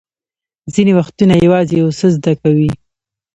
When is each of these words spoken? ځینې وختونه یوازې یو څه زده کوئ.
ځینې 0.73 0.91
وختونه 0.99 1.33
یوازې 1.45 1.73
یو 1.81 1.89
څه 1.99 2.07
زده 2.15 2.33
کوئ. 2.41 2.69